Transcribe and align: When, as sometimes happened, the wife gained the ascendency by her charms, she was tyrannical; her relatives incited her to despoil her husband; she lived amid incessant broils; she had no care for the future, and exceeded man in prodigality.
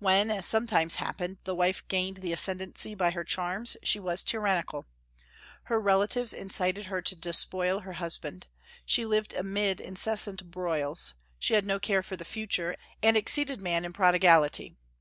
When, 0.00 0.32
as 0.32 0.46
sometimes 0.46 0.96
happened, 0.96 1.38
the 1.44 1.54
wife 1.54 1.86
gained 1.86 2.16
the 2.16 2.32
ascendency 2.32 2.96
by 2.96 3.12
her 3.12 3.22
charms, 3.22 3.76
she 3.84 4.00
was 4.00 4.24
tyrannical; 4.24 4.88
her 5.70 5.78
relatives 5.80 6.32
incited 6.32 6.86
her 6.86 7.00
to 7.02 7.14
despoil 7.14 7.78
her 7.82 7.92
husband; 7.92 8.48
she 8.84 9.04
lived 9.06 9.32
amid 9.32 9.80
incessant 9.80 10.50
broils; 10.50 11.14
she 11.38 11.54
had 11.54 11.64
no 11.66 11.78
care 11.78 12.02
for 12.02 12.16
the 12.16 12.24
future, 12.24 12.74
and 13.00 13.16
exceeded 13.16 13.60
man 13.60 13.84
in 13.84 13.92
prodigality. 13.92 14.74